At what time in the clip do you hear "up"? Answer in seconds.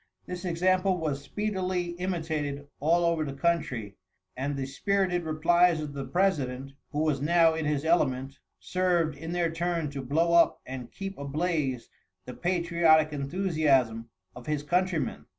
10.33-10.59